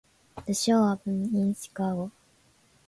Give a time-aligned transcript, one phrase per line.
[0.47, 2.11] The show opened in Chicago.